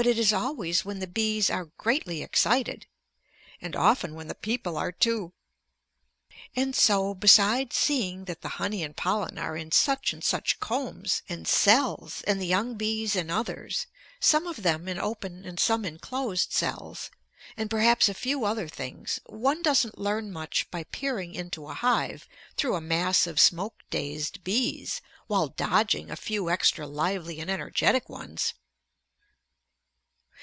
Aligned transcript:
But 0.00 0.06
it 0.06 0.18
is 0.18 0.32
always 0.32 0.82
when 0.82 0.98
the 1.00 1.06
bees 1.06 1.50
are 1.50 1.66
greatly 1.76 2.22
excited 2.22 2.86
and 3.60 3.76
often 3.76 4.14
when 4.14 4.28
the 4.28 4.34
people 4.34 4.78
are 4.78 4.92
too. 4.92 5.34
And 6.56 6.74
so 6.74 7.12
besides 7.12 7.76
seeing 7.76 8.24
that 8.24 8.40
the 8.40 8.48
honey 8.56 8.82
and 8.82 8.96
pollen 8.96 9.36
are 9.36 9.58
in 9.58 9.72
such 9.72 10.14
and 10.14 10.24
such 10.24 10.58
combs 10.58 11.20
and 11.28 11.46
cells 11.46 12.22
and 12.26 12.40
the 12.40 12.46
young 12.46 12.76
bees 12.76 13.14
in 13.14 13.28
others, 13.30 13.88
some 14.20 14.46
of 14.46 14.62
them 14.62 14.88
in 14.88 14.98
open 14.98 15.44
and 15.44 15.60
some 15.60 15.84
in 15.84 15.98
closed 15.98 16.50
cells, 16.50 17.10
and 17.54 17.68
perhaps 17.68 18.08
a 18.08 18.14
few 18.14 18.46
other 18.46 18.68
things, 18.68 19.20
one 19.26 19.60
doesn't 19.60 19.98
learn 19.98 20.32
much 20.32 20.70
by 20.70 20.84
peering 20.84 21.34
into 21.34 21.66
a 21.68 21.74
hive 21.74 22.26
through 22.56 22.74
a 22.76 22.80
mass 22.80 23.26
of 23.26 23.38
smoke 23.38 23.82
dazed 23.90 24.42
bees 24.44 25.02
while 25.26 25.48
dodging 25.48 26.10
a 26.10 26.16
few 26.16 26.48
extra 26.48 26.86
lively 26.86 27.38
and 27.38 27.50
energetic 27.50 28.08
ones! 28.08 28.54